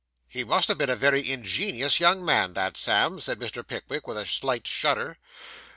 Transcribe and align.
'He 0.27 0.43
must 0.43 0.67
have 0.67 0.79
been 0.79 0.89
a 0.89 0.95
very 0.95 1.29
ingenious 1.31 1.99
young 1.99 2.25
man, 2.25 2.53
that, 2.53 2.75
Sam,' 2.75 3.19
said 3.19 3.37
Mr. 3.37 3.61
Pickwick, 3.63 4.07
with 4.07 4.17
a 4.17 4.25
slight 4.25 4.65
shudder. 4.65 5.19